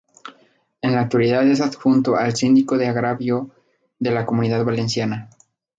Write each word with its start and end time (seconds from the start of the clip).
En 0.81 0.95
la 0.95 1.01
actualidad 1.01 1.47
es 1.47 1.61
adjunto 1.61 2.15
al 2.15 2.35
Síndico 2.35 2.75
de 2.75 2.87
Agravios 2.87 3.49
de 3.99 4.09
la 4.09 4.25
Comunidad 4.25 4.65
Valenciana. 4.65 5.29